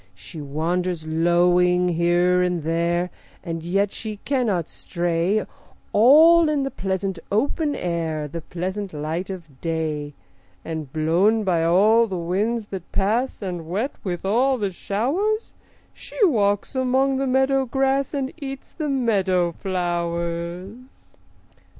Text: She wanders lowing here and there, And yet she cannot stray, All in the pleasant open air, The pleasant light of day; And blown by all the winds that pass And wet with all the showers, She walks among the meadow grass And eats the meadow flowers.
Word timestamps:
She 0.15 0.41
wanders 0.41 1.05
lowing 1.05 1.89
here 1.89 2.41
and 2.41 2.63
there, 2.63 3.11
And 3.43 3.61
yet 3.61 3.91
she 3.91 4.17
cannot 4.25 4.67
stray, 4.67 5.45
All 5.93 6.49
in 6.49 6.63
the 6.63 6.71
pleasant 6.71 7.19
open 7.31 7.75
air, 7.75 8.27
The 8.27 8.41
pleasant 8.41 8.93
light 8.93 9.29
of 9.29 9.61
day; 9.61 10.15
And 10.65 10.91
blown 10.91 11.43
by 11.43 11.63
all 11.63 12.07
the 12.07 12.17
winds 12.17 12.65
that 12.71 12.91
pass 12.91 13.43
And 13.43 13.67
wet 13.69 13.91
with 14.03 14.25
all 14.25 14.57
the 14.57 14.71
showers, 14.71 15.53
She 15.93 16.17
walks 16.25 16.73
among 16.73 17.17
the 17.17 17.27
meadow 17.27 17.65
grass 17.67 18.11
And 18.11 18.33
eats 18.41 18.71
the 18.71 18.89
meadow 18.89 19.51
flowers. 19.51 21.13